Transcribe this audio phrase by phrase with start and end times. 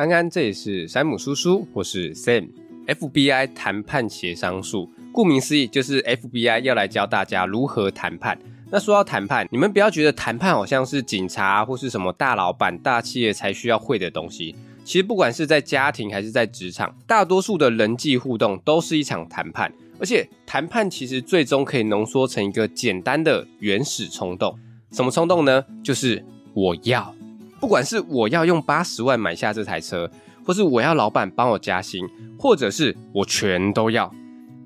[0.00, 2.48] 安安，这里是山姆叔叔，我是 Sam。
[2.86, 8.38] FBI 谈判协商术，顾名思义就是 FBI 要来教大家如何谈判。
[8.70, 14.56] 那说到谈判，你们不要觉得谈判好像是警察或是什么大老板、大企业才需要会的东西。
[14.84, 19.70] 其实不管是在家庭还是在职场，大多数的人际互动都是一场谈判。
[19.98, 24.58] 而且谈判其实最终可以浓缩成一个简单的原始冲动。
[24.92, 25.62] 什么冲动呢？
[25.84, 27.14] 就是我要。
[27.60, 30.10] 不管是我要用八十万买下这台车，
[30.46, 32.02] 或是我要老板帮我加薪，
[32.38, 34.10] 或者是我全都要，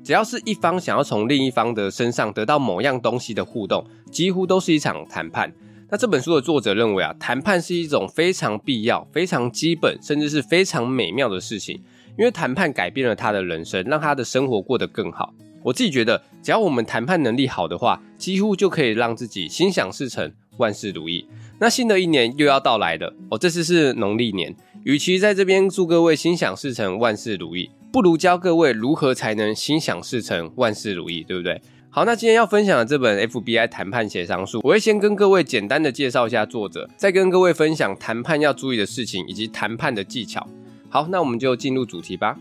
[0.05, 5.53] 只要是一方想要从另一方的身上得到某样东西的互动，几乎都是一场谈判。
[5.91, 11.83] 那这本书的作者认为啊，谈判是一种非常必要、非常基本，甚至是非常美妙的事情，
[12.17, 15.35] 因为谈判改变了他的人生，让他的生活过得更好。
[15.65, 21.27] 我自己觉得，只要我们谈判能力好的话，几乎就可以让自己心想事成、万事如意。
[21.59, 24.55] 那新的一年又要到来了哦，这次是农历年。
[24.85, 31.59] 与其在这边祝各位心想事成、万事如意，不如教各位如何才能心想事成、万事如意，对不对？
[31.89, 40.47] 好，那今天要分享的这本 FBI 谈判协商术，我会先跟各位简单的介绍一下作者，再跟各位分享谈判要注意的事情以及谈判的技巧。
[40.91, 42.37] 好，那我们就进入主题吧。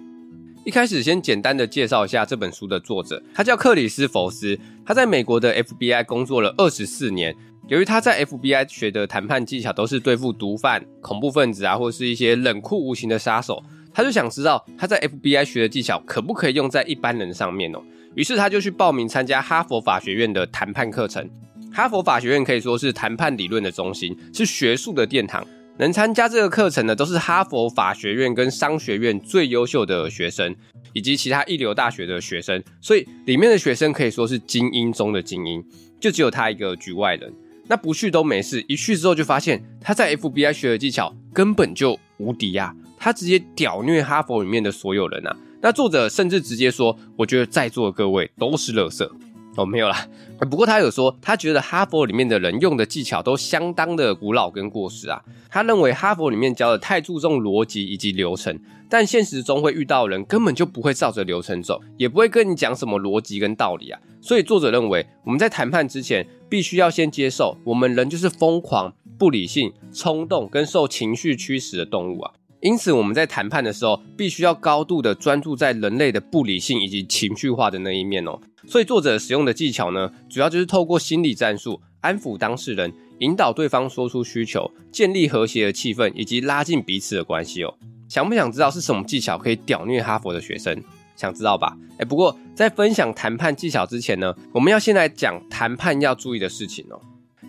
[0.65, 7.35] 一开始先简单的介绍一下这本书的作者，他叫克里斯·佛斯，他在美国的 FBI 工作了二十四年。
[7.67, 13.61] 由于他在 FBI 学的谈判技巧都是对付毒贩、恐怖分子啊，或是一些冷酷无情的杀手，
[13.93, 17.81] 他就想知道他在 FBI 学的技巧可不可以用在一般人上面哦。
[18.15, 21.29] 于是他就去报名参加哈佛法学院的谈判课程。
[21.73, 25.45] 哈佛法学院可以说是谈判理论的中心，是学术的殿堂。
[25.83, 30.55] 能参加这个课程的都是哈佛法学院跟商学院最优秀的学生，
[30.93, 32.63] 以及其他一流大学的学生。
[32.79, 35.61] 所以里面的学生可以说是精英中的精英，
[35.99, 37.33] 就只有他一个局外人。
[37.67, 42.73] 那不去都没事，一去之后就发现他在 FBI 学的技巧根本就无敌啊！
[42.97, 45.35] 他直接屌虐哈佛里面的所有人啊！
[45.61, 49.05] 那作者甚至直接说：“我觉得在座的各位都是垃圾。”
[49.55, 50.07] 哦，没有啦。
[50.49, 55.21] 不过他有说，他觉得哈佛里面的人用的技巧都相当的古老跟过时啊。
[55.49, 58.59] 他认为哈佛里面教的太注重逻辑以及流程，
[58.89, 63.99] 但现实中会遇到人根本就不会照着流程走，也不会跟你讲什么逻辑跟道理啊。
[64.19, 72.33] 所以作者认为，我们在谈判之前，必须要先接受，我们人就是疯狂、不理性、冲动跟受情绪驱使的动物啊。
[72.63, 78.39] 因此，我们在谈判的时候，必须要高度的专注在人类的不理性以及情绪化的那一面哦。
[78.65, 87.73] 所以作者使用的技巧呢，主要就是透过心理战术安抚当事人，引导对方说出需求，建立和谐的气氛，以及拉近彼此的关系哦。
[88.07, 90.81] 想不想知道是什么技巧可以屌虐哈佛的学生？
[91.17, 91.77] 想知道吧？
[91.97, 96.97] 哎，不过在分享谈判技巧之前呢，我们要先来讲谈判要注意的事情哦。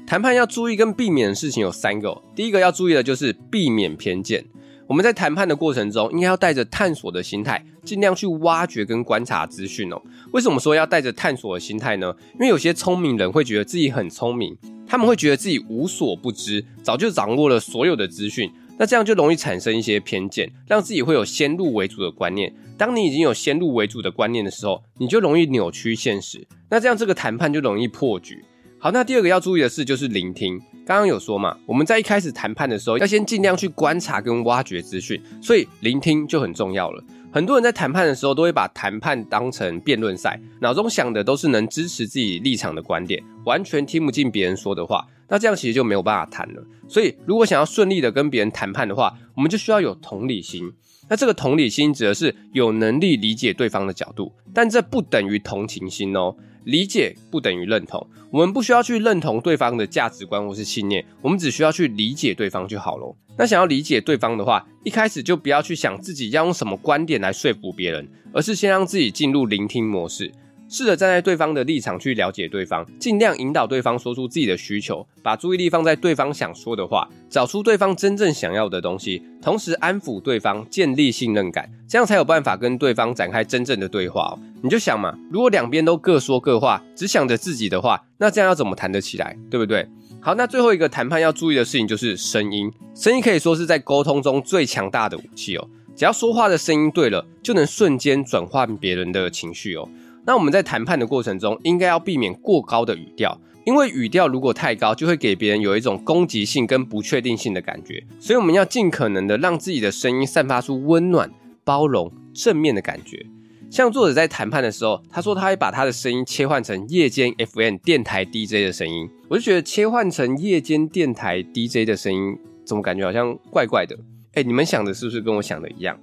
[0.09, 2.23] 谈判要注意跟避免的事情有三个哦。
[2.35, 4.45] 第一个要注意的就是避免偏见。
[4.87, 10.01] 我们在谈判的过程中，应该要带着探索的心态，尽量去挖掘跟观察资讯哦。
[10.33, 12.15] 为什么说要带着探索的心态呢？
[12.35, 14.55] 因为有些聪明人会觉得自己很聪明，
[14.87, 22.55] 他们会觉得自己无所不知，早就掌握了所有的资讯，那这样就容易产生一些偏见，让自己会有先入为主的观念。
[22.77, 28.45] 当你已经有先入为主的观念的时候，你就容易扭曲现实，那这样这个谈判就容易破局。
[28.79, 30.61] 好，那第二个要注意的事，就是聆听。
[30.87, 37.03] 刚刚有说嘛，我们在一开始谈判的时候，要先尽量去观察跟挖掘资讯，所以聆听就很重要了。
[37.33, 45.07] 很多人在谈判的时候，都会把谈判当成辩论赛，脑中想的都是能支持自己立场的观点，完全听不进别人说的话。
[45.27, 46.63] 那这样其实就没有办法谈了。
[46.87, 50.71] 所以，如果想要顺利的跟别人谈判的话，我们就需要有同理心。
[51.09, 56.35] 那这个同理心指的是有能力理解对方的角度，但这不等于同情心哦。
[56.65, 63.17] 理解不等于认同，我们不需要去认同对方的价值观或是信念，我们只需要去理解对方就好了。
[63.37, 70.31] 那想要理解对方的话，一开始就不要去想自己要用什么观点来说服别人，而是先让自己进入聆听模式。
[70.69, 84.39] 试着站在对方的立场去了解对方，尽量引导对方说出自己的需求，把注意力放在对方想说的话，找出对方真正想要的东西，同时安抚对方，建立信任感，这样才有办法跟对方展开真正的对话哦。
[84.63, 89.87] 你就想嘛，如果两边都各说各话，只想着自己的话，那这样要怎么谈得起来，对不对？
[90.21, 95.69] 好，那最后一个谈判要注意的事情就是声音，声音可以说是在沟通中最强大的武器哦。
[95.95, 99.89] 只要说话的声音对了，就能瞬间转换别人的情绪哦。
[100.27, 108.03] 那我们在谈判的过程中，应该要避免过高的语调，因为语调如果太高，就会给别人有一种攻击性跟不确定性的感觉。
[108.19, 111.31] 所以我们要尽可能的让自己的声音散发出温暖、
[111.63, 113.27] 包容、正面的感觉。
[113.71, 123.99] 像作者在谈判的时候，他说他会把他的声音切换成夜间 FM 电台 DJ 的声音，我就觉得切换成夜间电台 DJ 的声音，怎么感觉好像怪怪的？
[124.35, 125.99] 哎，你们想的是不是跟我想的一样？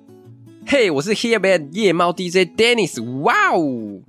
[0.68, 4.02] 嘿，我是 Hereban 夜猫 DJ Dennis，哇哦，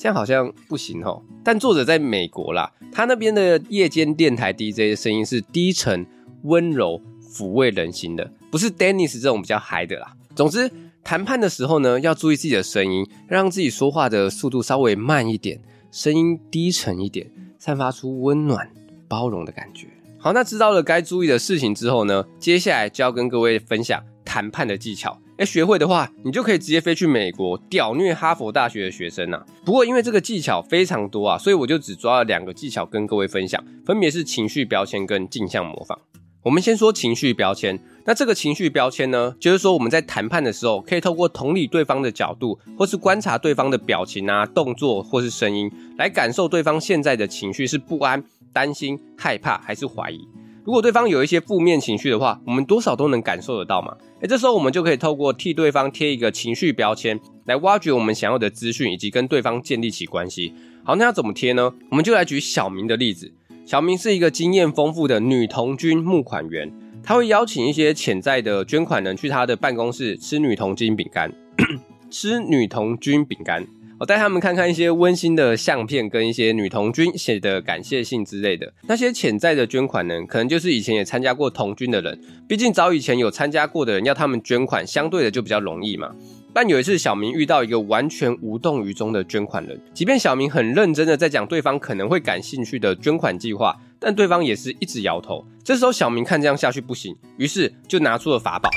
[0.00, 1.22] 这样好像不行哦。
[1.44, 6.06] 但作者在美国啦，他那边的夜间电台 DJ 的声音是低沉、
[6.44, 10.16] 温柔、抚慰人心的，不是 Dennis 这种比较嗨的啦。
[10.34, 10.70] 总之，
[11.04, 15.60] 谈判的时候呢，要注意自己的声音，让自己说话的速度稍微慢一点，
[15.92, 18.70] 声音低沉一点，散发出温暖、
[19.06, 19.86] 包容的感觉。
[20.16, 25.18] 好，那知道了该注意的事情之后呢，接下来就要跟各位分享谈判的技巧。
[25.38, 29.44] 诶，学会的话，你就可以直接飞去美国屌虐哈佛大学的学生啊。
[29.64, 35.98] 不过因为这个技巧非常多啊，所以我就只抓了两个技巧跟各位分享，分别是情绪标签跟镜像模仿。
[36.44, 45.68] 我们先说情绪标签，那这个情绪标签呢，就是说我们在谈判的时候，可以透过同理对方的角度，或是观察对方的表情啊、动作或是声音，
[45.98, 48.22] 来感受对方现在的情绪是不安。
[48.52, 50.26] 担心、害怕还是怀疑？
[50.64, 53.96] 如果对方有一些负面情绪的话，我们多少都能感受得到嘛。
[54.20, 60.52] 诶，这时候我们就可以透过替对方贴一个情绪标签，来挖掘我们想要的资讯，以及跟对方建立起关系。
[60.84, 61.72] 好，那要怎么贴呢？
[61.90, 63.32] 我们就来举小明的例子。
[63.64, 66.72] 小明是一个经验丰富的女童军募款员，
[67.02, 71.32] 他会邀请一些潜在的捐款人去他的办公室吃女童军饼干，
[72.10, 73.66] 吃女童军饼干。
[74.00, 78.72] 我带他们看看一些温馨的相片，跟一些女童军写的感谢信之类的。
[78.88, 82.18] 那些潜在的捐款人，可能就是以前也参加过童军的人。
[82.48, 86.10] 毕竟早以前有参加过的人，要他们捐款，相对的就比较容易嘛。
[86.54, 95.44] 但有一次，小明遇到一个完全无动于衷的捐款人，即便小明很认真的在讲对方可能会感兴趣的捐款计划，但对方也是一直摇头。
[95.62, 98.70] 这时候，小明看这样下去不行，于是就拿出了法宝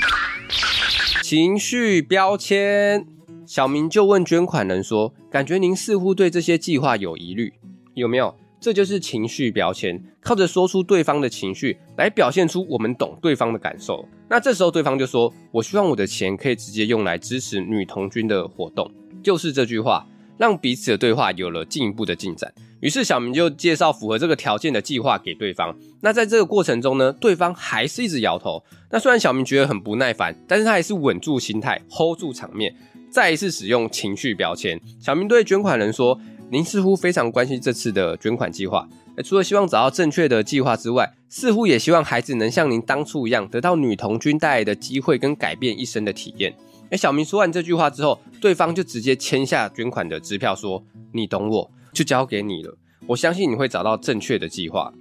[1.24, 3.13] ——情绪标签。
[3.46, 7.52] 小明就问捐款人说：“感觉您似乎对这些计划有疑虑，
[7.94, 8.34] 有没有？
[8.58, 14.08] 这就是情绪标签，靠着说出对方的情绪来表现出我们懂对方的感受。
[14.28, 18.90] 那这时候对方就说：‘我希望我的钱可以直接用来支持女童军的活动。’
[19.22, 20.06] 就是这句话，
[20.38, 22.50] 让彼此的对话有了进一步的进展。
[22.80, 25.74] 于是小明就介绍符合这个条件的计划给对方。
[26.00, 28.62] 那在这个过程中呢，对方还是一直摇头。
[28.90, 32.74] 那虽然小明觉得很不耐烦，但是他还是稳住心态，hold 住场面。”
[33.14, 36.18] 再一次使用情绪标签，小明对捐款人说
[36.50, 38.88] ：“您似乎非常关心这次的捐款计划，
[39.22, 46.52] 除了希望找到正确的计划之外，似乎也希望孩子能像您当初一样，得到女童军带来的机会跟改变一生的体验。”
[46.90, 50.82] 诶，小明说完这句话之后，对方就直接签下捐款的支票，说
[51.14, 52.76] ：“你懂我，就交给你了。
[53.06, 54.92] 我相信你会找到正确的计划。”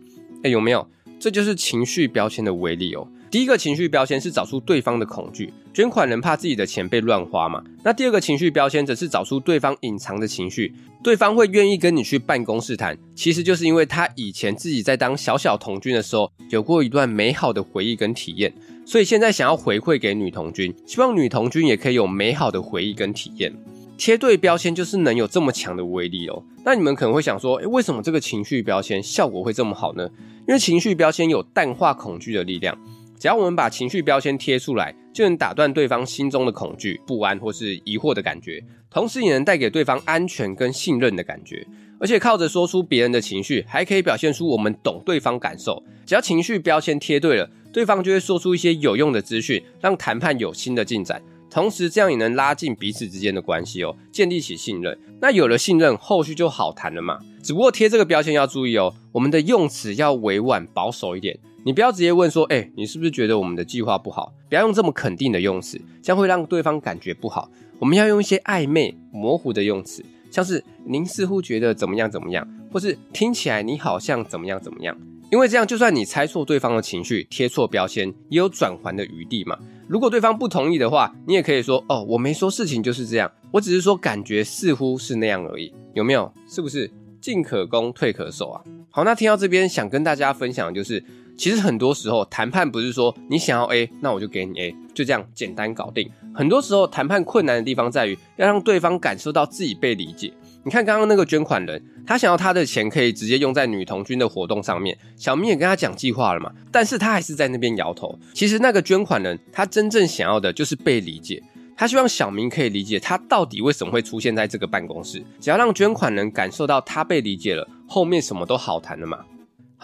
[0.44, 0.88] 诶，有没有？
[1.20, 3.08] 这就是情绪标签的威力哦。
[3.34, 7.64] 第一个情绪标签是找出对方的恐惧，捐款人怕自己的钱被乱花嘛。
[7.84, 10.72] 那第二个情绪标签则是找出对方隐藏的情绪，
[11.04, 18.54] 对方会愿意跟你去办公室谈，其实就是因为他以前自己在当小小童军的时候有过一段美好的回忆跟体验，
[18.86, 23.52] 所以现在想要回馈给女童军，希望女童军也可以有美好的回忆跟体验。
[23.98, 26.44] 贴对标签就是能有这么强的威力哦。
[26.64, 30.08] 那你们可能会想说，诶，为什么这个情绪标签效果会这么好呢？
[30.48, 32.78] 因为情绪标签有淡化恐惧的力量。
[33.24, 41.66] 只要我们把情绪标签贴出来，就能打断对方心中的恐惧、不安或是疑惑的感觉，同时也能带给对方安全跟信任的感觉。
[42.02, 45.82] 而且靠着说出别人的情绪，还可以表现出我们懂对方感受。
[46.06, 51.24] 只要情绪标签贴对了，对方就会说出一些有用的资讯，让谈判有新的进展。
[51.50, 55.00] 同时，这样也能拉近彼此之间的关系哦，建立起信任。
[55.22, 57.18] 那有了信任，后续就好谈了嘛。
[57.42, 61.40] 只不过贴这个标签要注意哦，我们的用词要委婉保守一点。
[61.66, 64.34] 你不要直接问说，哎、你是不是觉得我们的计划不好？
[64.50, 67.50] 不要用这么肯定的用词，这样会让对方感觉不好。
[67.80, 74.94] 我们要用一些暧昧、模糊的用词，像是您似乎觉得怎么样怎么样，或是听起来你好像怎么样怎么样。
[75.32, 79.58] 因为这样，就算你猜错对方的情绪，贴错标签，也有转圜的余地嘛。
[79.88, 85.74] 如果对方不同意的话，你也可以说，哦，我没说事情就是这样，我只是说感觉似乎是那样而已。
[85.94, 86.32] 有没有？
[86.46, 86.92] 是不是？
[87.22, 88.62] 进可攻，退可守啊。
[88.90, 91.02] 好，那听到这边，想跟大家分享的就是。
[91.36, 96.10] 其实很多时候谈判不是说你想要 A，那我就给你 A，就这样简单搞定。
[96.34, 100.34] 很多时候谈判困难的地方在于要让对方感受到自己被理解。
[100.64, 108.18] 你看刚刚那个捐款人，他想要他的钱可以直接用在女童军的活动上面，小明也跟他讲计划了嘛，但是他还是在那边摇头。
[108.34, 111.44] 其实那个捐款人他真正想要的就是被理解，
[111.76, 115.22] 他希望小明可以理解他到底为什么会出现在这个办公室。
[115.42, 119.20] 只要让捐款人感受到他被理解了，后面什么都好谈了嘛。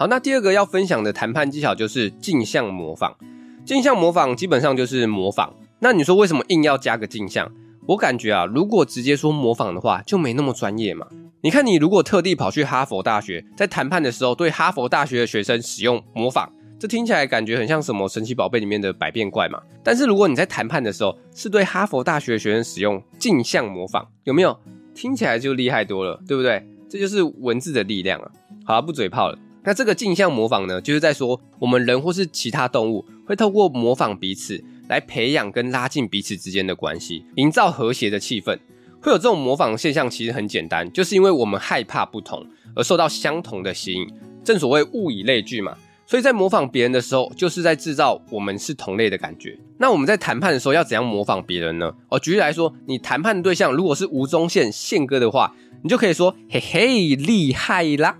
[0.00, 3.14] 好，那第二个要分享的谈判技巧就是镜像模仿。
[3.66, 5.54] 镜像模仿基本上就是模仿。
[5.80, 7.52] 那你说为什么硬要加个镜像？
[7.86, 11.06] 我感觉啊，如果直接说模仿的话，就没那么专业嘛。
[11.42, 19.60] 你看，你如果特地跑去哈佛大学，在谈判的时候对哈佛大学的学生使用模仿，这听起来感觉很像什么神奇宝贝里面的百变怪嘛。
[19.84, 24.58] 但是如果你在谈判的时候是对哈佛大学的学生使用镜像模仿，有没有？
[24.94, 26.66] 听起来就厉害多了，对不对？
[26.88, 28.30] 这就是文字的力量啊。
[28.64, 29.38] 好了，不嘴炮了。
[29.62, 38.58] 那这个镜像模仿呢，就是在说我们人或是其他动物会透过模仿彼此来培养跟拉近彼此之间的关系，营造和谐的气氛。
[39.02, 44.06] 会有这种模仿现象，其实很简单，就是因为我们害怕不同而受到相同的吸引。
[44.44, 45.74] 正所谓物以类聚嘛，
[46.06, 49.58] 所以在模仿别人的时候，就是在制造我们是同类的感觉。
[49.78, 51.94] 那我们在谈判的时候要怎样模仿别人呢？
[52.08, 58.18] 哦，举例来说，你谈判的对象如果是吴宗宪宪哥的话，你就可以说：“嘿嘿，厉害啦！”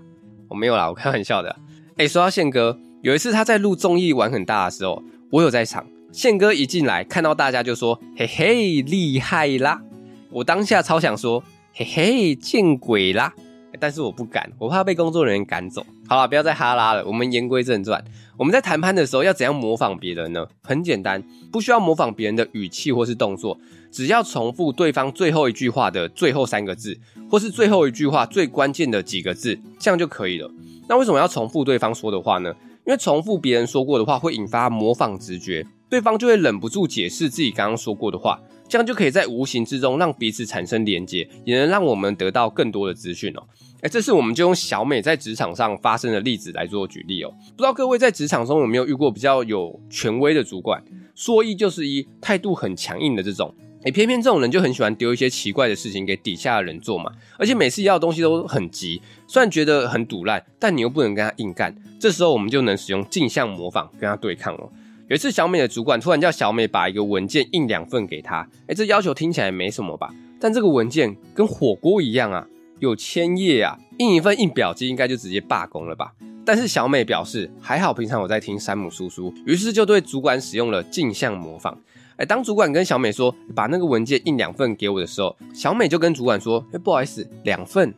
[0.51, 1.55] 我、没有啦，我开玩笑的。
[1.95, 5.85] 哎，说到宪哥，有一次他在录综艺玩很大的时候，我有在场。
[6.11, 9.81] 宪哥一进来，看到大家就说：“嘿嘿，厉害啦！”
[10.29, 11.41] 我当下超想说
[11.73, 13.33] ：“嘿嘿，见鬼啦！”
[13.81, 15.83] 但是我不敢，我怕被工作人员赶走。
[16.07, 18.03] 好了，不要再哈拉了，我们言归正传。
[18.37, 20.45] 我们在谈判的时候要怎样模仿别人呢？
[20.61, 23.57] 很简单，不需要模仿别人的语气或是动作，
[23.91, 26.95] 只要重复对方最后一句话的最后三个字，
[27.27, 30.47] 或是最后一句话最关键的几个字，这样就可以了。
[30.87, 32.53] 那为什么要重复对方说的话呢？
[32.85, 38.39] 因为重复别人说过的话会引发模仿直觉，对方就会忍不住解释自己刚刚说过的话。
[38.67, 43.43] 这样就可以在无形之中让彼此产生连接，也能让我们得到更多的资讯哦。
[43.81, 47.33] 哎，这次我们就用小美在职场上发生的例子来做举例哦。
[47.55, 50.83] 不知道各位在职场中有没有遇过比较有权威的主管，
[51.15, 53.53] 说一就是一，态度很强硬的这种。
[53.83, 61.75] 哎，偏偏这种人就很喜欢丢一些奇怪的事情给底下的人做嘛，而且每次要的东西都很急，虽然觉得很赌烂，但你又不能跟他硬干。
[61.99, 64.69] 这时候我们就能使用镜像模仿跟他对抗哦。
[65.09, 68.47] 有一次，小美的主管突然叫小美把一个文件印两份给他。
[68.67, 70.13] 哎，这要求听起来没什么吧？
[70.39, 72.47] 但这个文件跟火锅一样啊，
[72.81, 76.11] 有千页啊，印一份印表机应该就直接罢工了吧？
[76.43, 81.77] 但是小美表示还好，平常我在听山姆叔叔，于是就对主管使用了镜像模仿。
[82.17, 87.93] 哎，当主管跟小美说把那个文件印两份给我的时候，小美就跟主管说：“哎，不好意思，两份。”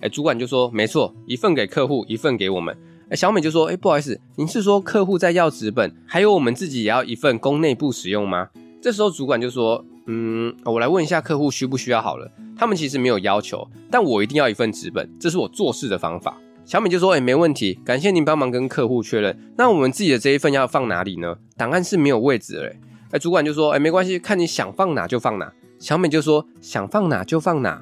[0.00, 2.74] 哎，主管就说：“没错，一份给客户，一份给我们。”
[3.10, 8.48] 哎小美就说：“哎，不好意思，您是说客户在要纸本，还有我们自己也要一份供内部使用吗？”
[8.82, 12.28] 这时候主管就说：“嗯，我来问一下客户需不需要好了。
[12.58, 16.36] 他们其实没有要求，但我一定要一份纸本，这是我做事的方法。”
[16.66, 19.38] 小美就说：“哎，没问题，感谢您帮忙跟客户确认。
[19.56, 21.36] 那我们自己的这一份要放哪里呢？
[21.56, 22.76] 档案是没有位置的嘞。”
[23.12, 27.80] 哎，主管就说：“哎，没关系，看你想放哪就放哪。”小美就说：“想放哪就放哪。”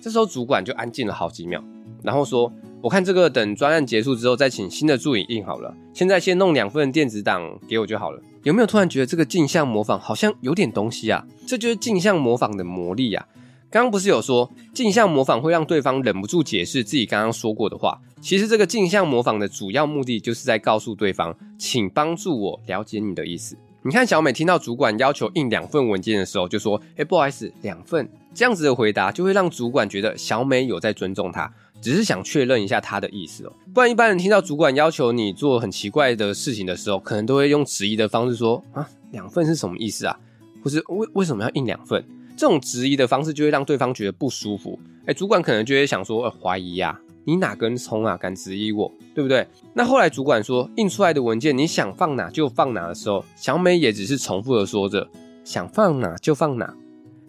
[0.00, 1.60] 这时候主管就安静了好几秒，
[2.04, 2.52] 然后说。
[2.82, 5.76] 我看这个等专案结束之后再请新的助理印好了。
[5.92, 8.18] 现在先弄两份电子档给我就好了。
[8.42, 11.26] 有没有突然觉得这个镜像模仿好像有点东西啊？
[11.46, 13.26] 这就是镜像模仿的魔力啊！
[13.70, 18.00] 刚刚不是有说镜像模仿会让对方忍不住解释自己刚刚说过的话？
[18.20, 23.56] 其实这个镜像模仿的主要目的就是在告诉对方，请帮助我了解你的意思。
[23.82, 31.50] 你看小美听到主管要求印两份文件的时候，就说：“哎，不好意思，两份。”这样子的回答就会让主管觉得小美有在尊重他。
[31.80, 40.18] 只是想确认一下他的意思哦，不然一般人听到主管要求你做很奇怪的事情的时候，可能都会用质疑的方式说啊，两份是什么意思啊？
[40.62, 42.04] 或是为为什么要印两份？
[42.36, 44.78] 这种质疑的方式就会让对方觉得不舒服。
[45.06, 49.46] 哎，主管可能就会想说，呃，怀疑呀，你哪根葱啊，敢质疑我，对不对？
[49.74, 55.08] 那后来主管说，印出来的文件你想放哪就放哪的时候，小美也只是重复的说着，
[55.44, 56.74] 想放哪就放哪。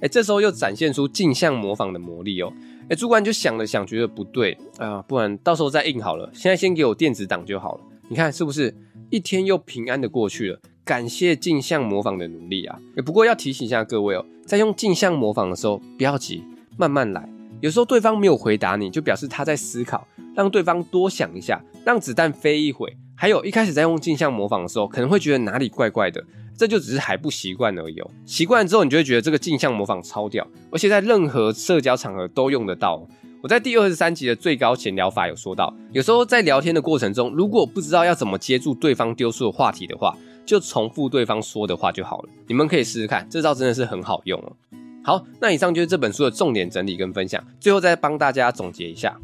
[0.01, 2.51] 哎，这时候又展现出镜像模仿的魔力哦。
[2.89, 6.29] 哎，主管就想了想，觉得不对啊，不然到时候再印好了。
[6.33, 7.81] 现在先给我电子档就好了。
[8.09, 8.75] 你看是不是
[9.09, 10.59] 一天又平安的过去了？
[10.83, 12.77] 感谢镜像模仿的努力啊！
[12.97, 16.43] 哎，不过要提醒一下各位哦，在用镜像模仿的时候，不要急，
[16.75, 17.29] 慢慢来。
[17.61, 22.97] 有时候对方没有回答你，就表示他在思考，让对方多想一下，让子弹飞一会。
[23.21, 26.23] 还有一开始在用镜像模仿的时候，可能会觉得哪里怪怪的。
[26.57, 33.07] 这就只是还不习惯而已哦，习惯之后，你就会觉得这个镜像模仿超屌，而且在任何社交场合都用得到。
[33.43, 42.29] 我在第二十三集的最高闲聊法有说到，有时候在聊天的过程中，如果不知道要怎么接住对方丢出的话题的话，就重复对方说的话就好了。
[42.47, 44.51] 你们可以试试看，这招真的是很好用哦。
[45.03, 49.15] 好，那以上就是这本书的重点整理跟分享，最后再帮大家总结一下。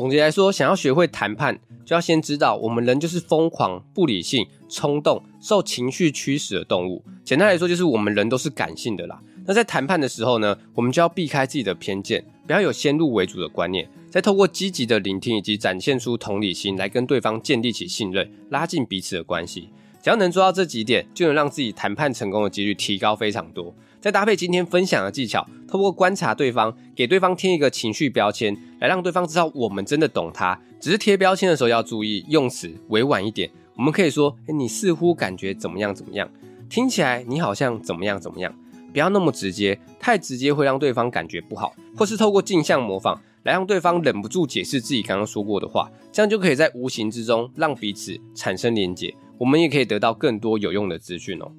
[0.00, 7.04] 总结来说，想要学会谈判，就要先知道我们人就是疯狂、不理性、冲动、受情绪驱使的动物。
[7.22, 9.20] 简单来说，就是我们人都是感性的啦。
[9.44, 19.68] 那在谈判的时候呢，我们就要避开自己的偏见，不要有先入为主的观念，再透过积极的聆听以及展现出同理心，来跟对方建立起信任，拉近彼此的关系。
[20.02, 23.74] 只要能做到这几点，就能让自己谈判成功的几率提高非常多。
[24.00, 30.60] 再搭配今天分享的技巧，透过观察对方，给对方贴一个情绪标签，来让对方知道我们真的懂他。
[30.80, 33.48] 只是贴标签的时候要注意用词委婉一点。
[33.76, 36.28] 我们可以说，诶，你似乎感觉怎么样怎么样，
[36.68, 38.52] 听起来你好像怎么样怎么样，
[38.92, 51.50] 不要那么直接，太直接会让对方感觉不好，或是透过镜像模仿来让对方忍不住解释自己刚刚说过的话，这样就可以在无形之中让彼此产生连结，我们也可以得到更多有用的资讯哦。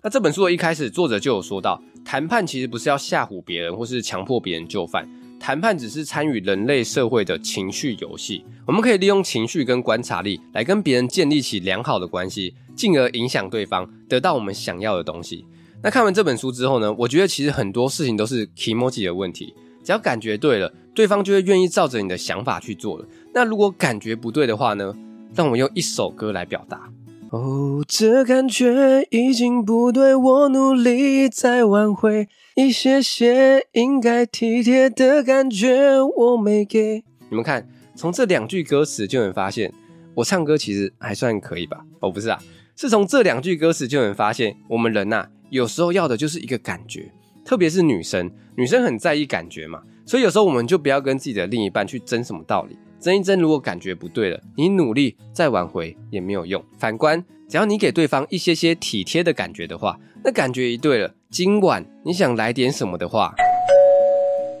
[0.00, 5.06] 那这本书的一开始，作者就有说到，谈判其实不是要吓唬别人，或是强迫别人就范。
[5.38, 15.44] 谈判只是参与人类社会的情绪游戏，我们可以利用情绪跟观察力来跟别人建立起良好的关系，进而影响对方，得到我们想要的东西。
[15.82, 19.52] 那看完这本书之后呢，我觉得其实很多事情都是情绪的问题，
[19.84, 23.06] 只要感觉对了，对方就会愿意照着你的想法去做了。
[23.34, 24.96] 那如果感觉不对的话呢，
[25.34, 26.90] 让我用一首歌来表达。
[27.30, 37.04] 哦，这感觉已经不对，我努力再挽回一些些应该体贴的感觉，我没给。
[37.28, 39.70] 你们看，从这两句歌词就能发现，
[40.14, 41.84] 我唱歌其实还算可以吧？
[42.00, 42.38] 哦，不是啊，
[42.76, 47.12] 是从这两句歌词就能发现，我们人呐、有时候要的就是一个感觉，
[47.44, 52.78] 特别是女生，女生很在意感觉嘛，所以有时候我们就不要跟自己的另一半去争什么道理。
[53.00, 56.62] 争一争，如果感觉不对了，你努力再挽回也没有用。
[56.78, 63.34] 反观，只要你给对方一些些体贴的感觉的话，那感觉一对了，今晚你想来点什么的话，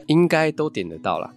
[0.06, 1.32] 应该都点得到了。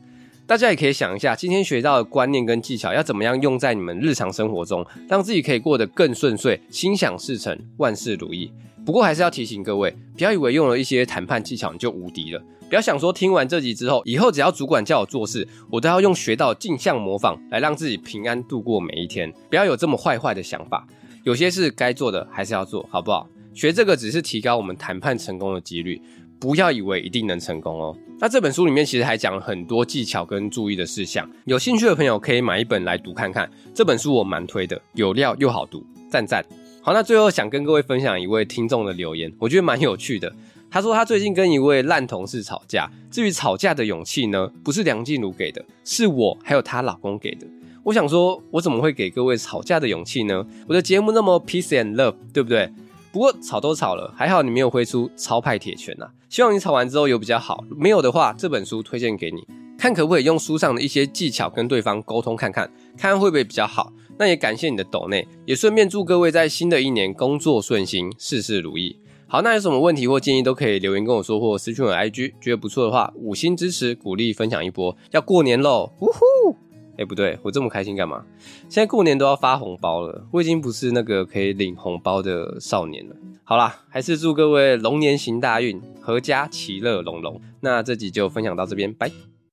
[0.46, 8.52] 大家也可以想一下，今天学到的观念跟技巧要怎么样用在你们日常生活中，让自己可以过得更顺遂，心想事成，万事如意。
[8.86, 12.42] 不过还是要提醒各位，不要以为用了一些谈判技巧你就无敌了。
[12.68, 19.32] 不要想说听完这集之后，以后只要主管叫我做事，我都要用学到镜像模仿来让自己平安度过每一天。
[19.50, 20.88] 不要有这么坏坏的想法。
[21.24, 23.28] 有些事该做的还是要做，好不好？
[23.54, 26.02] 学这个只是提高我们谈判成功的几率，
[26.40, 27.96] 不要以为一定能成功哦。
[28.20, 33.48] 那这本书里面其实还讲了很多技巧跟注意的事项，有兴趣的朋友可以买一本来读看看。
[33.74, 36.44] 这本书我蛮推的，有料又好读，赞赞。
[36.84, 40.34] 好，那最后想跟各位分享一位听众的留言，我觉得蛮有趣的。
[40.72, 47.46] 他说他最近跟一位烂同事吵架，至于吵架的勇气呢，不是梁静茹给的，是我还有她老公给的。
[47.84, 50.44] 我想说，我怎么会给各位吵架的勇气呢？
[50.68, 52.72] 我的节目那么 peace and love，对不对？
[53.12, 56.08] 不过吵都吵了，还好你没有挥出超派铁拳呐。
[56.30, 59.46] 希望你吵完之后有比较好，没有的话，这本书推荐给你，
[59.78, 62.66] 看可不可以用书上的一些技巧跟对方沟通看看，
[62.98, 63.94] 看看会不会比较好。
[64.22, 68.96] 那也感谢你的抖内，也顺便祝各位在新的一年工作顺心，事事如意。
[69.26, 72.34] 好，那有什么问题或建议都可以留言跟我说，或私讯我 IG。
[72.40, 74.96] 觉得不错的话，五星支持，鼓励分享一波。
[75.10, 76.56] 要过年喽，呜呼！
[77.00, 78.24] 哎、不对，我这么开心干嘛？
[78.70, 83.16] 现在过年都要发红包了，我已经不是那个可以领红包的少年了。
[83.44, 87.42] 好啦，还是祝各位龙年行大运，阖家其乐融融。
[87.62, 89.10] 那这集就分享到这边，拜。